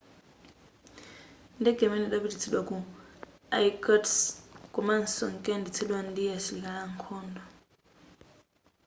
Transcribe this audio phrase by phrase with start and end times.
[1.59, 2.75] ndege imeneyi idapititsidwa ku
[3.65, 4.17] irkutsk
[4.73, 7.41] komanso inkayendetsedwa ndi asilikali ankhondo